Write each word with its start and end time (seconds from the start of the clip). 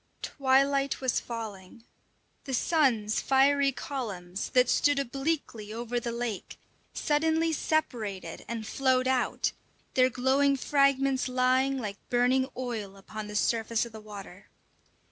Twilight 0.23 0.99
was 0.99 1.19
falling. 1.19 1.83
The 2.45 2.55
sun's 2.55 3.21
fiery 3.21 3.71
columns, 3.71 4.49
that 4.49 4.67
stood 4.67 4.97
obliquely 4.97 5.71
over 5.71 5.99
the 5.99 6.11
lake, 6.11 6.57
suddenly 6.91 7.53
separated 7.53 8.43
and 8.47 8.65
flowed 8.65 9.07
out, 9.07 9.51
their 9.93 10.09
glowing 10.09 10.57
fragments 10.57 11.27
lying 11.27 11.77
like 11.77 11.97
burning 12.09 12.49
oil 12.57 12.97
upon 12.97 13.27
the 13.27 13.35
surface 13.35 13.85
of 13.85 13.91
the 13.91 14.01
water. 14.01 14.47